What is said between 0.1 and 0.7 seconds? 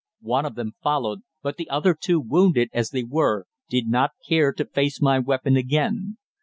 One of